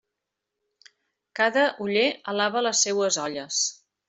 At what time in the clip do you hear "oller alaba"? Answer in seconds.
1.87-2.65